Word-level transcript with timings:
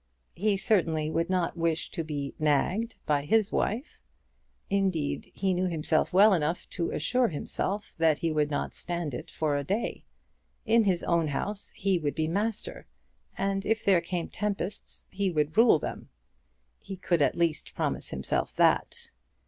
He 0.33 0.57
certainly 0.57 1.11
would 1.11 1.29
not 1.29 1.55
wish 1.55 1.91
to 1.91 2.03
be 2.03 2.33
"nagged" 2.39 2.95
by 3.05 3.23
his 3.23 3.51
wife. 3.51 3.99
Indeed 4.67 5.29
he 5.35 5.53
knew 5.53 5.67
himself 5.67 6.11
well 6.11 6.33
enough 6.33 6.67
to 6.71 6.89
assure 6.89 7.27
himself 7.27 7.93
that 7.99 8.17
he 8.17 8.31
would 8.31 8.49
not 8.49 8.73
stand 8.73 9.13
it 9.13 9.29
for 9.29 9.55
a 9.55 9.63
day. 9.63 10.03
In 10.65 10.85
his 10.85 11.03
own 11.03 11.27
house 11.27 11.71
he 11.75 11.99
would 11.99 12.15
be 12.15 12.27
master, 12.27 12.87
and 13.37 13.63
if 13.63 13.85
there 13.85 14.01
came 14.01 14.27
tempests 14.27 15.05
he 15.11 15.29
would 15.29 15.55
rule 15.55 15.77
them. 15.77 16.09
He 16.79 16.95
could 16.97 17.21
at 17.21 17.35
least 17.35 17.75
promise 17.75 18.09
himself 18.09 18.55
that. 18.55 19.11